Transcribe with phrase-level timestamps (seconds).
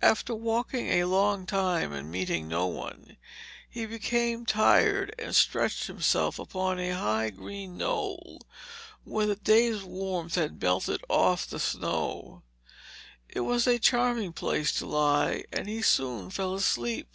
[0.00, 3.16] After walking a long time and meeting no one,
[3.68, 8.42] he became tired and stretched himself upon a high green knoll
[9.02, 12.44] where the day's warmth had melted off the snow.
[13.28, 17.12] It was a charming place to lie, and he soon fell asleep.